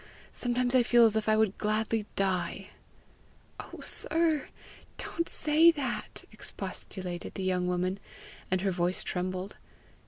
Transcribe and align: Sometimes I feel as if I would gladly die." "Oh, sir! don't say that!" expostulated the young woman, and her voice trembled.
Sometimes 0.33 0.73
I 0.73 0.81
feel 0.81 1.05
as 1.05 1.15
if 1.15 1.29
I 1.29 1.37
would 1.37 1.59
gladly 1.59 2.07
die." 2.15 2.69
"Oh, 3.59 3.81
sir! 3.81 4.47
don't 4.97 5.29
say 5.29 5.69
that!" 5.69 6.25
expostulated 6.31 7.35
the 7.35 7.43
young 7.43 7.67
woman, 7.67 7.99
and 8.49 8.61
her 8.61 8.71
voice 8.71 9.03
trembled. 9.03 9.57